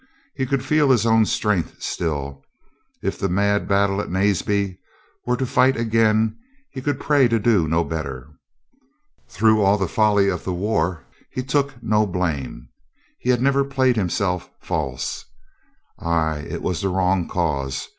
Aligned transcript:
He 0.33 0.47
could 0.47 0.65
feel 0.65 0.89
his 0.89 1.05
own 1.05 1.27
strength 1.27 1.75
still. 1.83 2.43
If 3.03 3.19
the 3.19 3.29
mad 3.29 3.67
battle 3.67 4.01
of 4.01 4.09
Naseby 4.09 4.79
were 5.27 5.37
to 5.37 5.45
fight 5.45 5.77
again, 5.77 6.39
he 6.71 6.81
could 6.81 6.99
pray 6.99 7.27
to 7.27 7.37
do 7.37 7.67
no 7.67 7.83
better. 7.83 8.27
Through 9.27 9.61
all 9.61 9.77
the 9.77 9.87
folly 9.87 10.27
of 10.27 10.43
the 10.43 10.55
war 10.55 11.05
he 11.29 11.43
took 11.43 11.83
no 11.83 12.07
blame. 12.07 12.69
He 13.19 13.29
had 13.29 13.43
never 13.43 13.63
played 13.63 13.95
him 13.95 14.09
self 14.09 14.49
false.... 14.59 15.23
Ay, 15.99 16.47
it 16.49 16.63
was 16.63 16.81
the 16.81 16.89
wrong 16.89 17.27
cause. 17.27 17.87